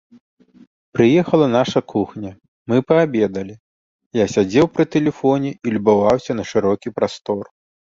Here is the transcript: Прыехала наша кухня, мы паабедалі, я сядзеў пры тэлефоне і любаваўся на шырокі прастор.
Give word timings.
Прыехала 0.95 1.47
наша 1.57 1.79
кухня, 1.93 2.31
мы 2.73 2.81
паабедалі, 2.93 3.55
я 4.23 4.29
сядзеў 4.33 4.65
пры 4.75 4.83
тэлефоне 4.99 5.57
і 5.65 5.79
любаваўся 5.79 6.31
на 6.43 6.53
шырокі 6.55 6.89
прастор. 7.01 7.43